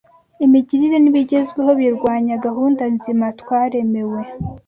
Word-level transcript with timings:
Imigirire 0.45 0.97
n’ibigezweho 0.99 1.71
birwanya 1.79 2.35
gahunda 2.45 2.83
nzima 2.95 3.25
twaremewe. 3.39 4.19